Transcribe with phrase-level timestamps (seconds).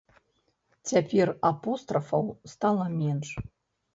[0.91, 3.29] Цяпер апострафаў стала менш.